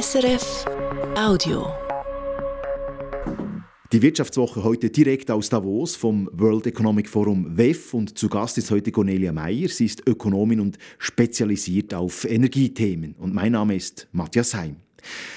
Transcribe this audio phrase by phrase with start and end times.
[0.00, 0.64] SRF
[1.16, 1.68] Audio.
[3.92, 8.72] Die Wirtschaftswoche heute direkt aus Davos vom World Economic Forum WEF und zu Gast ist
[8.72, 9.68] heute Cornelia Meyer.
[9.68, 13.14] Sie ist Ökonomin und spezialisiert auf Energiethemen.
[13.20, 14.78] Und mein Name ist Matthias Heim.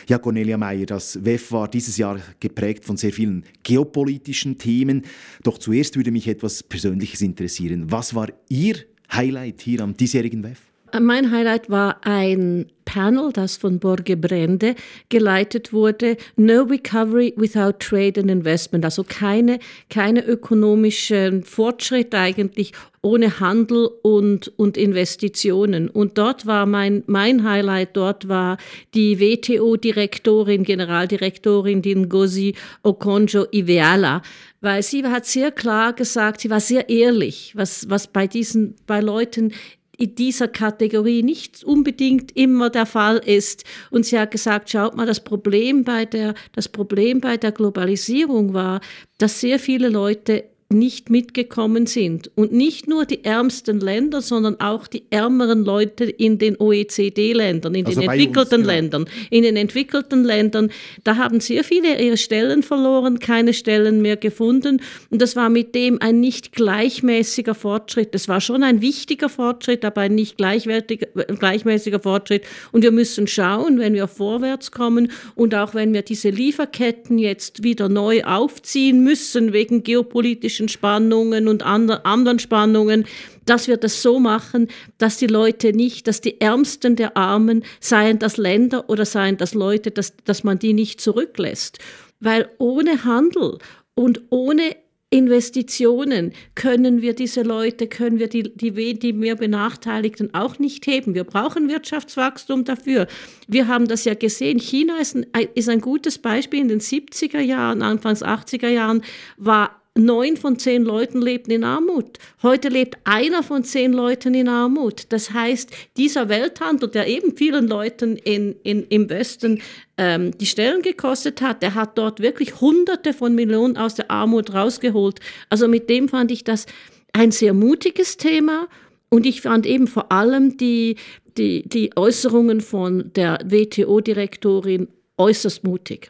[0.07, 5.04] Ja, Cornelia Meyer, das WEF war dieses Jahr geprägt von sehr vielen geopolitischen Themen.
[5.44, 7.92] Doch zuerst würde mich etwas Persönliches interessieren.
[7.92, 8.78] Was war Ihr
[9.14, 10.62] Highlight hier am diesjährigen WEF?
[11.00, 14.76] Mein Highlight war ein Panel, das von Borge Brende
[15.10, 16.16] geleitet wurde.
[16.38, 18.86] No Recovery without Trade and Investment.
[18.86, 22.71] Also keine, keine ökonomischen Fortschritt eigentlich
[23.02, 25.89] ohne Handel und, und Investitionen.
[25.89, 28.58] Und dort war mein, mein Highlight, dort war
[28.94, 34.22] die WTO-Direktorin, Generaldirektorin, die Ngozi Okonjo-Iweala,
[34.61, 39.02] weil sie hat sehr klar gesagt, sie war sehr ehrlich, was, was bei diesen, bei
[39.02, 39.53] Leuten
[39.97, 43.64] in dieser Kategorie nicht unbedingt immer der Fall ist.
[43.89, 48.53] Und sie hat gesagt, schaut mal, das Problem bei der, das Problem bei der Globalisierung
[48.53, 48.80] war,
[49.17, 52.29] dass sehr viele Leute nicht mitgekommen sind.
[52.35, 57.85] Und nicht nur die ärmsten Länder, sondern auch die ärmeren Leute in den OECD-Ländern, in
[57.85, 58.67] also den entwickelten uns, genau.
[58.67, 59.05] Ländern.
[59.29, 60.69] In den entwickelten Ländern,
[61.05, 64.81] da haben sehr viele ihre Stellen verloren, keine Stellen mehr gefunden.
[65.09, 68.13] Und das war mit dem ein nicht gleichmäßiger Fortschritt.
[68.13, 72.43] Das war schon ein wichtiger Fortschritt, aber ein nicht gleichmäßiger Fortschritt.
[72.73, 77.63] Und wir müssen schauen, wenn wir vorwärts kommen und auch wenn wir diese Lieferketten jetzt
[77.63, 83.05] wieder neu aufziehen müssen wegen geopolitischen politischen Spannungen und anderen Spannungen,
[83.45, 88.19] dass wir das so machen, dass die Leute nicht, dass die Ärmsten der Armen, seien
[88.19, 91.80] das Länder oder seien das Leute, dass, dass man die nicht zurücklässt.
[92.19, 93.59] Weil ohne Handel
[93.95, 94.75] und ohne
[95.09, 101.16] Investitionen können wir diese Leute, können wir die, die, die mehr Benachteiligten auch nicht heben.
[101.16, 103.08] Wir brauchen Wirtschaftswachstum dafür.
[103.47, 104.59] Wir haben das ja gesehen.
[104.59, 106.59] China ist ein, ist ein gutes Beispiel.
[106.59, 109.02] In den 70er Jahren, Anfangs 80er Jahren
[109.38, 112.18] war neun von zehn Leuten lebten in Armut.
[112.44, 115.06] Heute lebt einer von zehn Leuten in Armut.
[115.09, 119.62] Das heißt, dieser Welthandel, der eben vielen Leuten in, in, im Westen
[119.97, 124.53] ähm, die Stellen gekostet hat, der hat dort wirklich Hunderte von Millionen aus der Armut
[124.53, 125.19] rausgeholt.
[125.50, 126.66] Also mit dem fand ich das
[127.13, 128.68] ein sehr mutiges Thema.
[129.09, 130.97] Und ich fand eben vor allem die,
[131.38, 136.09] die, die Äußerungen von der WTO-Direktorin äußerst mutig.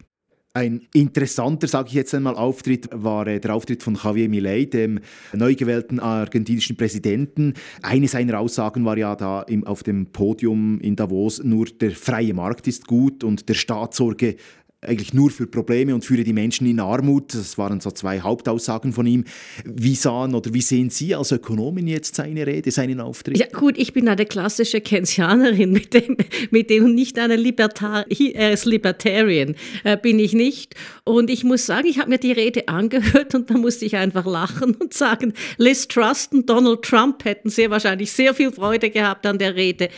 [0.57, 5.01] Ein interessanter, sage ich jetzt einmal, Auftritt war äh, der Auftritt von Javier Milei, dem
[5.31, 7.53] neu gewählten argentinischen Präsidenten.
[7.83, 12.33] Eine seiner Aussagen war ja da im, auf dem Podium in Davos, nur der freie
[12.33, 14.37] Markt ist gut und der Staat sorge
[14.81, 17.33] eigentlich nur für Probleme und führe die Menschen in Armut.
[17.33, 19.23] Das waren so zwei Hauptaussagen von ihm.
[19.65, 23.39] Wie sahen oder wie sehen Sie als Ökonomin jetzt seine Rede, seinen Auftritt?
[23.39, 26.15] Ja gut, ich bin eine klassische Keynesianerin, mit dem,
[26.51, 30.75] mit dem nicht eine Libertar er ist Libertarian, äh, bin ich nicht.
[31.05, 34.27] Und ich muss sagen, ich habe mir die Rede angehört und da musste ich einfach
[34.27, 39.25] lachen und sagen, Liz Truss und Donald Trump hätten sehr wahrscheinlich sehr viel Freude gehabt
[39.25, 39.89] an der Rede.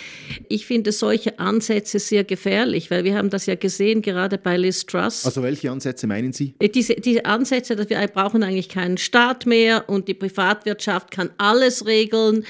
[0.48, 4.69] Ich finde solche Ansätze sehr gefährlich, weil wir haben das ja gesehen, gerade bei Liz
[4.70, 5.26] Liz Truss.
[5.26, 6.54] Also welche Ansätze meinen Sie?
[6.60, 11.32] Äh, diese, diese Ansätze, dass wir brauchen eigentlich keinen Staat mehr und die Privatwirtschaft kann
[11.38, 12.46] alles regeln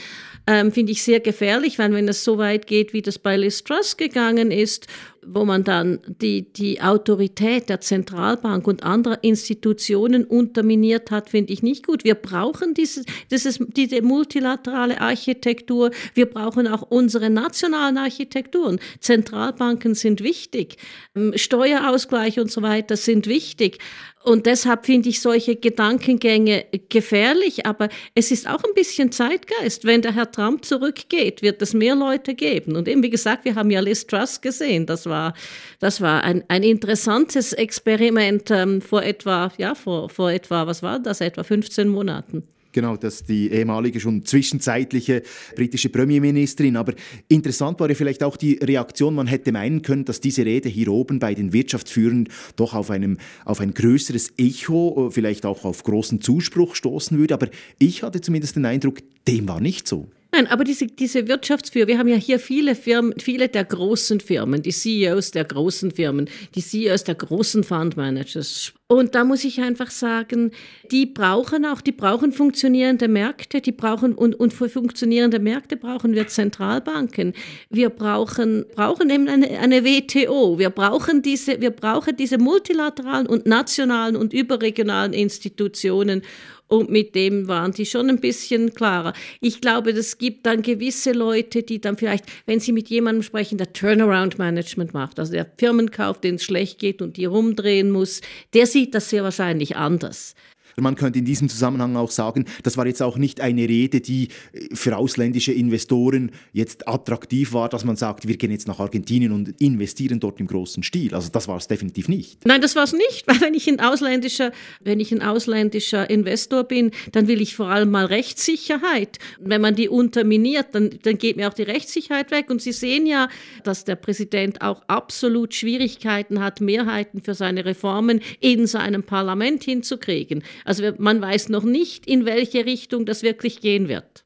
[0.50, 3.64] ähm, finde ich sehr gefährlich, weil wenn es so weit geht, wie das bei Liz
[3.64, 4.88] Truss gegangen ist,
[5.24, 11.62] wo man dann die, die Autorität der Zentralbank und anderer Institutionen unterminiert hat, finde ich
[11.62, 12.04] nicht gut.
[12.04, 15.92] Wir brauchen dieses, dieses, diese multilaterale Architektur.
[16.16, 18.80] Wir brauchen auch unsere nationalen Architekturen.
[19.02, 20.78] Zentralbanken sind wichtig.
[21.16, 23.78] Ähm, Steuerausgleich und so weiter sind wichtig.
[24.22, 29.86] Und deshalb finde ich solche Gedankengänge gefährlich, aber es ist auch ein bisschen Zeitgeist.
[29.86, 32.76] Wenn der Herr Trump zurückgeht, wird es mehr Leute geben.
[32.76, 34.86] Und eben, wie gesagt, wir haben ja Liz Truss gesehen.
[34.86, 35.34] Das war,
[35.80, 41.00] das war ein, ein interessantes Experiment ähm, vor etwa, ja, vor, vor etwa, was war
[41.00, 42.44] das, etwa 15 Monaten.
[42.72, 45.24] Genau, das ist die ehemalige, schon zwischenzeitliche
[45.56, 46.78] britische Premierministerin.
[46.78, 46.94] Aber
[47.28, 49.16] interessant war ja vielleicht auch die Reaktion.
[49.16, 53.18] Man hätte meinen können, dass diese Rede hier oben bei den Wirtschaftsführern doch auf, einem,
[53.44, 57.34] auf ein größeres Echo, vielleicht auch auf großen Zuspruch stoßen würde.
[57.34, 57.48] Aber
[57.80, 60.08] ich hatte zumindest den Eindruck, dem war nicht so.
[60.32, 64.62] Nein, aber diese, diese Wirtschaftsführer, wir haben ja hier viele Firmen, viele der großen Firmen,
[64.62, 69.90] die CEOs der großen Firmen, die CEOs der großen Fundmanagers, Und da muss ich einfach
[69.90, 70.52] sagen,
[70.92, 76.14] die brauchen auch, die brauchen funktionierende Märkte, die brauchen und, und für funktionierende Märkte brauchen
[76.14, 77.34] wir Zentralbanken.
[77.72, 80.60] Wir brauchen, brauchen eben eine, eine WTO.
[80.60, 86.22] Wir brauchen diese, wir brauchen diese multilateralen und nationalen und überregionalen Institutionen
[86.70, 89.14] und mit dem waren die schon ein bisschen klarer.
[89.42, 93.58] Ich glaube, es gibt dann gewisse Leute, die dann vielleicht, wenn sie mit jemandem sprechen,
[93.58, 98.22] der Turnaround-Management macht, also der Firmen kauft, denen es schlecht geht und die rumdrehen muss,
[98.54, 100.36] der sieht das sehr wahrscheinlich anders.
[100.82, 104.30] Man könnte in diesem Zusammenhang auch sagen, das war jetzt auch nicht eine Rede, die
[104.54, 109.32] äh, für ausländische Investoren jetzt attraktiv war, dass man sagt, wir gehen jetzt nach Argentinien
[109.32, 111.14] und investieren dort im großen Stil.
[111.14, 112.46] Also das war es definitiv nicht.
[112.46, 116.64] Nein, das war es nicht, weil wenn ich ein ausländischer, wenn ich ein ausländischer Investor
[116.64, 119.20] bin, dann will ich vor allem mal Rechtssicherheit.
[119.40, 122.50] Wenn man die unterminiert, dann, dann geht mir auch die Rechtssicherheit weg.
[122.50, 123.30] Und Sie sehen ja,
[123.64, 130.44] dass der Präsident auch absolut Schwierigkeiten hat, Mehrheiten für seine Reformen in seinem Parlament hinzukriegen.
[130.70, 134.24] Also man weiß noch nicht, in welche Richtung das wirklich gehen wird.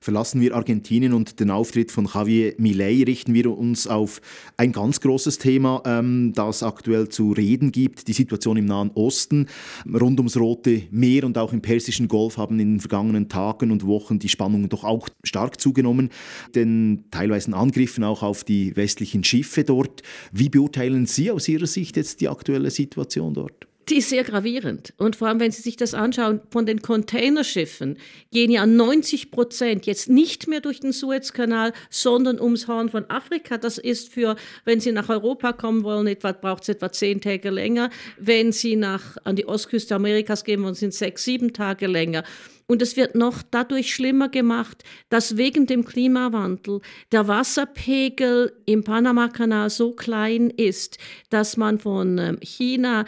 [0.00, 4.22] Verlassen wir Argentinien und den Auftritt von Javier Milei, richten wir uns auf
[4.56, 9.48] ein ganz großes Thema, ähm, das aktuell zu reden gibt, die Situation im Nahen Osten.
[9.86, 13.86] Rund ums Rote Meer und auch im Persischen Golf haben in den vergangenen Tagen und
[13.86, 16.08] Wochen die Spannungen doch auch stark zugenommen,
[16.54, 20.02] den teilweise Angriffen auch auf die westlichen Schiffe dort.
[20.32, 23.68] Wie beurteilen Sie aus Ihrer Sicht jetzt die aktuelle Situation dort?
[23.88, 24.94] Die ist sehr gravierend.
[24.96, 27.98] Und vor allem, wenn Sie sich das anschauen, von den Containerschiffen
[28.30, 33.58] gehen ja 90 Prozent jetzt nicht mehr durch den Suezkanal, sondern ums Horn von Afrika.
[33.58, 37.90] Das ist für, wenn Sie nach Europa kommen wollen, braucht es etwa zehn Tage länger.
[38.18, 42.24] Wenn Sie nach, an die Ostküste Amerikas gehen wollen, sind es sechs, sieben Tage länger.
[42.66, 46.80] Und es wird noch dadurch schlimmer gemacht, dass wegen dem Klimawandel
[47.10, 50.98] der Wasserpegel im Panamakanal so klein ist,
[51.28, 53.04] dass man von ähm, China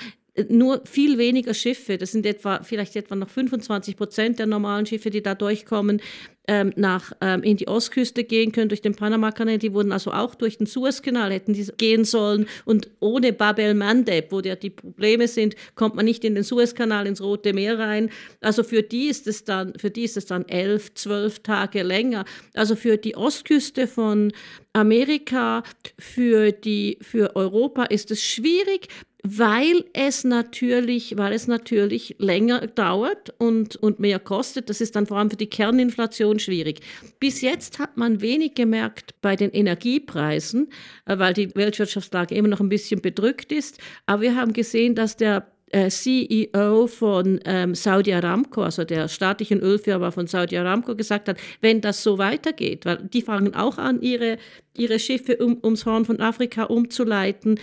[0.49, 5.11] nur viel weniger Schiffe, das sind etwa vielleicht etwa noch 25 Prozent der normalen Schiffe,
[5.11, 6.01] die da durchkommen,
[6.47, 9.59] ähm, nach, ähm, in die Ostküste gehen können durch den Panamakanal.
[9.59, 12.47] Die wurden also auch durch den Suezkanal hätten die gehen sollen.
[12.65, 16.45] Und ohne Bab el Mandeb, wo ja die Probleme sind, kommt man nicht in den
[16.45, 18.11] Suezkanal ins Rote Meer rein.
[18.41, 22.27] Also für die ist es dann, für die ist es dann elf, zwölf Tage länger.
[22.53, 24.33] Also für die Ostküste von
[24.75, 25.63] Amerika,
[25.99, 28.89] für die, für Europa ist es schwierig
[29.27, 34.69] weil es natürlich, weil es natürlich länger dauert und, und mehr kostet.
[34.69, 36.81] Das ist dann vor allem für die Kerninflation schwierig.
[37.21, 40.69] Bis jetzt hat man wenig gemerkt bei den Energiepreisen,
[41.07, 43.79] äh, weil die Weltwirtschaftslage immer noch ein bisschen bedrückt ist.
[44.05, 49.61] Aber wir haben gesehen, dass der äh, CEO von ähm, Saudi Aramco, also der staatlichen
[49.61, 54.03] Ölfirma von Saudi Aramco, gesagt hat, wenn das so weitergeht, weil die fangen auch an,
[54.03, 54.37] ihre,
[54.77, 57.59] ihre Schiffe um, ums Horn von Afrika umzuleiten,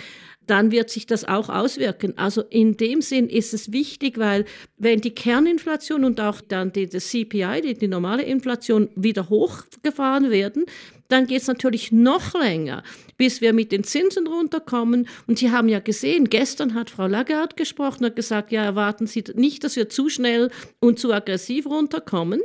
[0.47, 2.17] dann wird sich das auch auswirken.
[2.17, 4.45] Also in dem Sinn ist es wichtig, weil
[4.77, 10.31] wenn die Kerninflation und auch dann die, die CPI, die, die normale Inflation wieder hochgefahren
[10.31, 10.65] werden,
[11.11, 12.83] dann geht es natürlich noch länger,
[13.17, 15.07] bis wir mit den Zinsen runterkommen.
[15.27, 19.23] Und Sie haben ja gesehen, gestern hat Frau Lagarde gesprochen und gesagt, ja, erwarten Sie
[19.35, 20.49] nicht, dass wir zu schnell
[20.79, 22.41] und zu aggressiv runterkommen.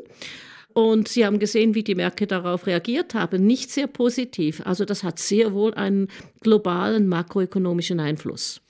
[0.76, 3.46] Und Sie haben gesehen, wie die Märkte darauf reagiert haben.
[3.46, 4.61] Nicht sehr positiv.
[4.67, 6.08] Also das hat sehr wohl einen
[6.43, 8.61] globalen makroökonomischen Einfluss.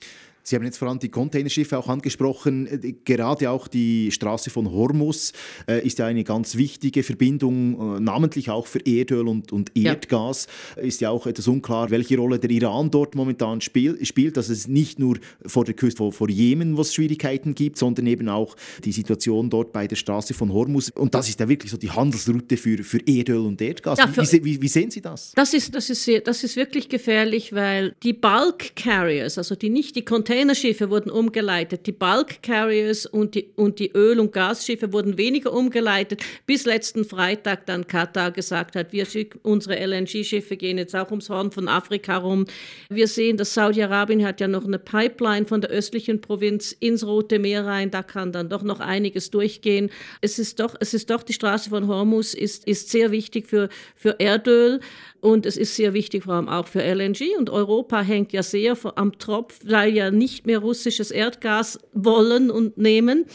[0.47, 2.67] Sie haben jetzt vor allem die Containerschiffe auch angesprochen.
[2.67, 5.33] Äh, gerade auch die Straße von Hormus
[5.69, 10.47] äh, ist ja eine ganz wichtige Verbindung, äh, namentlich auch für Erdöl und, und Erdgas.
[10.77, 10.83] Ja.
[10.83, 14.37] Ist ja auch etwas unklar, welche Rolle der Iran dort momentan spiel, spielt.
[14.37, 18.07] Dass es nicht nur vor der Küste vor, vor Jemen, wo es Schwierigkeiten gibt, sondern
[18.07, 18.55] eben auch
[18.85, 20.91] die Situation dort bei der Straße von Hormus.
[20.91, 23.99] Und das ist ja wirklich so die Handelsroute für, für Erdöl und Erdgas.
[23.99, 25.33] Ja, wie, wie, wie, sehen Sie das?
[25.35, 29.97] Das ist, das, ist das ist wirklich gefährlich, weil die Bulk Carriers, also die nicht
[29.97, 34.93] die Container Containerschiffe wurden umgeleitet, die Bulk Carriers und die, und die Öl- und Gasschiffe
[34.93, 40.77] wurden weniger umgeleitet, bis letzten Freitag dann Katar gesagt hat, wir schicken unsere LNG-Schiffe gehen
[40.77, 42.45] jetzt auch ums Horn von Afrika rum.
[42.87, 47.39] Wir sehen, dass Saudi-Arabien hat ja noch eine Pipeline von der östlichen Provinz ins Rote
[47.39, 49.89] Meer rein, da kann dann doch noch einiges durchgehen.
[50.21, 53.69] Es ist doch, es ist doch die Straße von Hormuz ist, ist sehr wichtig für,
[53.95, 54.81] für Erdöl.
[55.19, 57.37] Und es ist sehr wichtig, vor allem auch für LNG.
[57.39, 62.77] Und Europa hängt ja sehr am Tropf, weil ja nicht mehr russisches Erdgas wollen und
[62.77, 63.25] nehmen,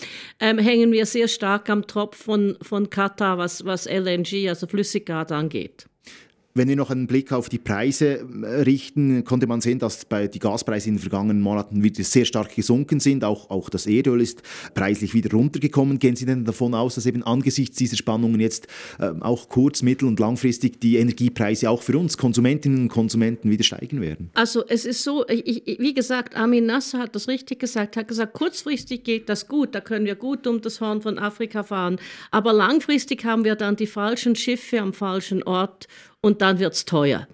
[0.41, 5.33] ähm, hängen wir sehr stark am Tropf von, von Katar, was, was LNG, also Flüssiggas
[5.33, 5.87] angeht.
[6.55, 10.29] Wenn wir noch einen Blick auf die Preise äh, richten, konnte man sehen, dass bei
[10.29, 13.25] die Gaspreise in den vergangenen Monaten wieder sehr stark gesunken sind.
[13.25, 14.43] Auch, auch das Erdöl ist
[14.75, 15.99] preislich wieder runtergekommen.
[15.99, 18.67] Gehen Sie denn davon aus, dass eben angesichts dieser Spannungen jetzt
[18.99, 23.65] äh, auch kurz-, mittel- und langfristig die Energiepreise auch für uns Konsumentinnen und Konsumenten wieder
[23.65, 24.31] steigen werden?
[24.35, 28.35] Also es ist so, ich, wie gesagt, Armin Nasser hat das richtig gesagt, hat gesagt,
[28.35, 31.99] kurzfristig geht das gut, da können wir gut um das Horn von Afrika fahren,
[32.31, 35.89] aber langfristig haben wir dann die falschen Schiffe am falschen Ort
[36.23, 37.29] und dann wird es teuer.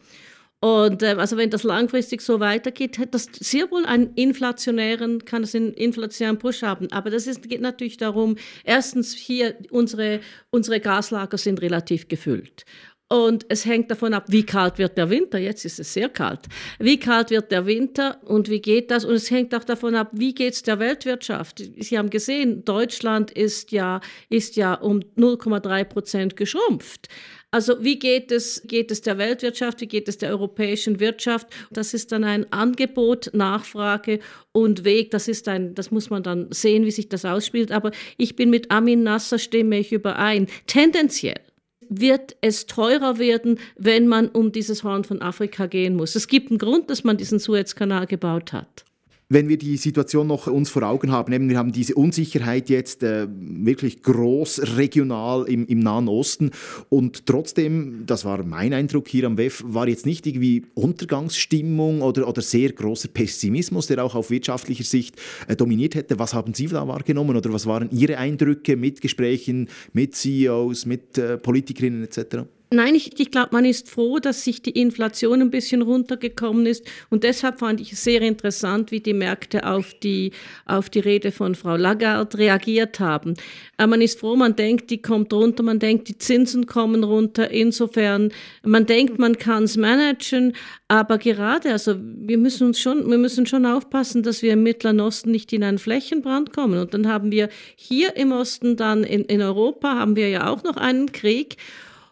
[0.61, 5.45] Und äh, also wenn das langfristig so weitergeht, hat das sehr wohl einen inflationären, kann
[5.45, 6.91] es einen inflationären Push haben.
[6.91, 12.65] Aber das ist, geht natürlich darum, erstens hier unsere, unsere Gaslager sind relativ gefüllt.
[13.11, 15.39] Und es hängt davon ab, wie kalt wird der Winter.
[15.39, 16.41] Jetzt ist es sehr kalt.
[16.79, 19.07] Wie kalt wird der Winter und wie geht das?
[19.07, 21.63] Und es hängt auch davon ab, wie geht es der Weltwirtschaft.
[21.79, 27.09] Sie haben gesehen, Deutschland ist ja, ist ja um 0,3 Prozent geschrumpft.
[27.51, 31.49] Also wie geht es, geht es der Weltwirtschaft, wie geht es der europäischen Wirtschaft?
[31.71, 34.21] Das ist dann ein Angebot, Nachfrage
[34.53, 35.11] und Weg.
[35.13, 37.73] Das ist ein, das muss man dann sehen, wie sich das ausspielt.
[37.73, 40.47] Aber ich bin mit Amin Nasser stimme ich überein.
[40.67, 41.41] Tendenziell
[41.89, 46.17] wird es teurer werden, wenn man um dieses Horn von Afrika gehen muss.
[46.17, 48.85] Es gibt einen Grund, dass man diesen Suezkanal gebaut hat
[49.31, 53.03] wenn wir die Situation noch uns vor Augen haben, eben, wir haben diese Unsicherheit jetzt
[53.03, 56.51] äh, wirklich groß regional im, im Nahen Osten
[56.89, 62.27] und trotzdem, das war mein Eindruck hier am WEF, war jetzt nicht irgendwie Untergangsstimmung oder,
[62.27, 65.17] oder sehr großer Pessimismus, der auch auf wirtschaftlicher Sicht
[65.47, 66.19] äh, dominiert hätte.
[66.19, 71.19] Was haben Sie da wahrgenommen oder was waren Ihre Eindrücke mit Gesprächen mit CEOs, mit
[71.19, 72.47] äh, Politikerinnen etc.?
[72.71, 76.85] Nein, ich, ich glaube, man ist froh, dass sich die Inflation ein bisschen runtergekommen ist.
[77.09, 80.33] Und deshalb fand ich es sehr interessant, wie die Märkte auf die,
[80.67, 83.35] auf die Rede von Frau Lagarde reagiert haben.
[83.79, 87.51] Aber man ist froh, man denkt, die kommt runter, man denkt, die Zinsen kommen runter.
[87.51, 88.33] Insofern,
[88.63, 90.55] man denkt, man kann es managen.
[90.89, 95.01] Aber gerade, also wir müssen uns schon, wir müssen schon aufpassen, dass wir im Mittleren
[95.01, 96.79] Osten nicht in einen Flächenbrand kommen.
[96.81, 100.63] Und dann haben wir hier im Osten dann in, in Europa haben wir ja auch
[100.65, 101.57] noch einen Krieg.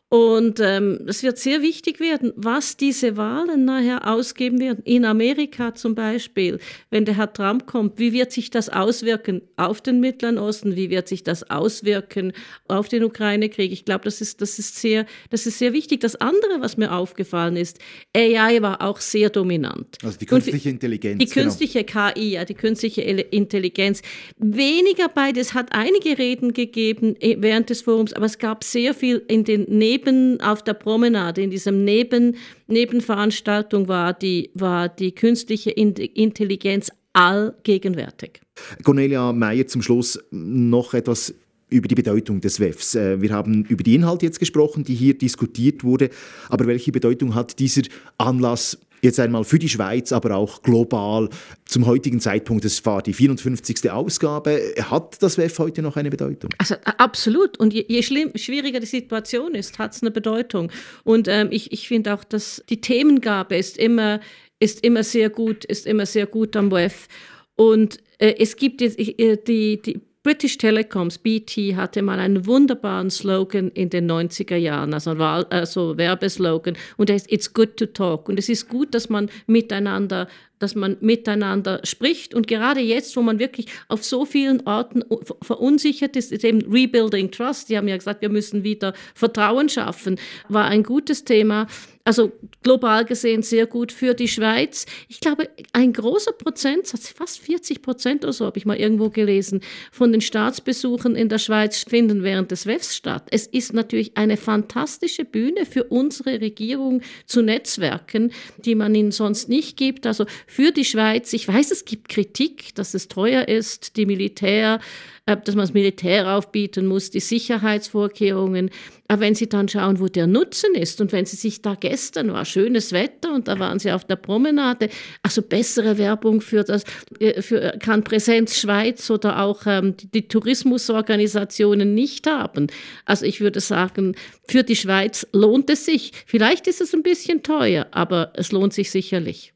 [0.08, 4.84] Und ähm, es wird sehr wichtig werden, was diese Wahlen nachher ausgeben werden.
[4.84, 6.60] In Amerika zum Beispiel,
[6.90, 10.76] wenn der Herr Trump kommt, wie wird sich das auswirken auf den Mittleren Osten?
[10.76, 12.32] Wie wird sich das auswirken
[12.68, 13.72] auf den Ukraine-Krieg?
[13.72, 16.02] Ich glaube, das ist, das, ist sehr, das ist sehr wichtig.
[16.02, 17.80] Das andere, was mir aufgefallen ist,
[18.16, 19.98] AI war auch sehr dominant.
[20.04, 21.18] Also die künstliche Intelligenz.
[21.18, 21.46] Die genau.
[21.46, 22.10] künstliche genau.
[22.12, 24.02] KI, ja, die künstliche Intelligenz.
[24.38, 29.24] Weniger beides hat einige Reden gegeben äh, während des Forums, aber es gab sehr viel
[29.26, 32.36] in den Neben neben auf der Promenade, in diesem Neben,
[32.66, 38.40] Nebenveranstaltung war die, war die künstliche Intelligenz allgegenwärtig.
[38.84, 41.34] Cornelia Meyer zum Schluss noch etwas
[41.68, 42.94] über die Bedeutung des WEFs.
[42.94, 46.10] Äh, wir haben über die Inhalte jetzt gesprochen, die hier diskutiert wurde,
[46.48, 47.82] aber welche Bedeutung hat dieser
[48.18, 51.28] Anlass jetzt einmal für die Schweiz, aber auch global
[51.64, 53.90] zum heutigen Zeitpunkt, es war die 54.
[53.90, 54.60] Ausgabe,
[54.90, 56.50] hat das WEF heute noch eine Bedeutung?
[56.58, 57.58] Also absolut.
[57.58, 60.70] Und je, je schlimm, schwieriger die Situation ist, hat es eine Bedeutung.
[61.04, 64.20] Und ähm, ich, ich finde auch, dass die Themengabe ist immer,
[64.60, 67.08] ist immer sehr gut, ist immer sehr gut am WEF.
[67.56, 73.10] Und äh, es gibt jetzt äh, die, die British Telecoms, BT, hatte mal einen wunderbaren
[73.10, 78.28] Slogan in den 90er Jahren, also, also Werbeslogan, und der ist It's good to talk.
[78.28, 80.26] Und es ist gut, dass man miteinander
[80.58, 82.34] dass man miteinander spricht.
[82.34, 85.04] Und gerade jetzt, wo man wirklich auf so vielen Orten
[85.42, 87.68] verunsichert ist, ist eben Rebuilding Trust.
[87.68, 91.66] Die haben ja gesagt, wir müssen wieder Vertrauen schaffen, war ein gutes Thema.
[92.06, 92.30] Also
[92.62, 94.86] global gesehen sehr gut für die Schweiz.
[95.08, 99.60] Ich glaube, ein großer Prozentsatz, fast 40 Prozent oder so, habe ich mal irgendwo gelesen,
[99.90, 103.26] von den Staatsbesuchen in der Schweiz finden während des WEFs statt.
[103.32, 109.48] Es ist natürlich eine fantastische Bühne für unsere Regierung zu Netzwerken, die man ihnen sonst
[109.48, 110.06] nicht gibt.
[110.06, 111.32] Also für die Schweiz.
[111.32, 114.78] Ich weiß, es gibt Kritik, dass es teuer ist, die Militär,
[115.26, 118.70] äh, dass man das Militär aufbieten muss, die Sicherheitsvorkehrungen.
[119.08, 122.32] Aber wenn Sie dann schauen, wo der Nutzen ist und wenn Sie sich da gestern
[122.32, 124.88] war schönes Wetter und da waren Sie auf der Promenade,
[125.22, 126.84] also bessere Werbung für das,
[127.18, 132.68] äh, für, kann Präsenz Schweiz oder auch ähm, die, die Tourismusorganisationen nicht haben.
[133.04, 134.14] Also ich würde sagen,
[134.48, 136.12] für die Schweiz lohnt es sich.
[136.24, 139.55] Vielleicht ist es ein bisschen teuer, aber es lohnt sich sicherlich.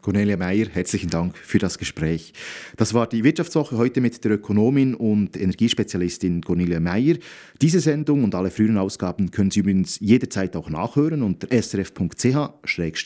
[0.00, 2.32] Cornelia Meyer, herzlichen Dank für das Gespräch.
[2.76, 7.16] Das war die Wirtschaftswoche heute mit der Ökonomin und Energiespezialistin Cornelia Meyer.
[7.60, 12.98] Diese Sendung und alle früheren Ausgaben können Sie übrigens jederzeit auch nachhören unter srf.ch-audio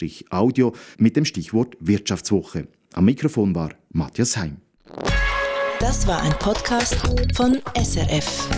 [0.98, 2.68] mit dem Stichwort Wirtschaftswoche.
[2.92, 4.58] Am Mikrofon war Matthias Heim.
[5.80, 6.96] Das war ein Podcast
[7.34, 8.48] von SRF.